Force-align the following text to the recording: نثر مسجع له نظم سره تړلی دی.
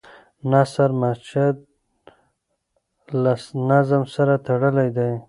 نثر 0.51 0.89
مسجع 1.01 1.47
له 3.23 3.33
نظم 3.69 4.03
سره 4.15 4.35
تړلی 4.45 4.89
دی. 4.97 5.11